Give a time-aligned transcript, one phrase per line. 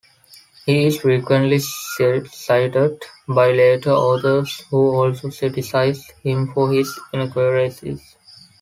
[0.65, 8.15] He is frequently cited by later authors, who also criticize him for his inaccuracies.